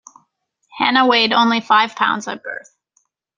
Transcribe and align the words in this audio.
Hannah 0.79 1.05
weighed 1.05 1.31
only 1.31 1.61
five 1.61 1.95
pounds 1.95 2.27
at 2.27 2.41
birth. 2.41 2.75